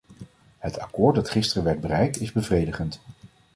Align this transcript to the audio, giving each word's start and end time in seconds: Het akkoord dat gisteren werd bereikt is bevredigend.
Het 0.57 0.79
akkoord 0.79 1.15
dat 1.15 1.29
gisteren 1.29 1.63
werd 1.63 1.81
bereikt 1.81 2.21
is 2.21 2.31
bevredigend. 2.31 3.01